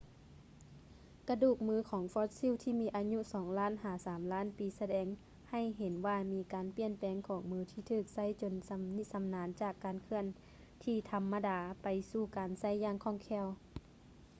[1.29, 5.07] ກະດູກມືຂອງຟອດຊິວທີ່ມີອາຍຸສອງລ້ານ ຫາ ສາມລ້ານປີສະແດງ
[5.49, 10.25] ໃຫ້ເຫັນວ່າມີການປ່ຽນແປງຂອງມືທີ່ຖືກໃຊ້ຈົນຊຳນິຊຳນານຈາກການເຄື່ອນ
[10.83, 13.45] ທີ່ທຳມະດາໄປສູ່ການໃຊ້ຢ່າງຄ່ອງແຄ້ວ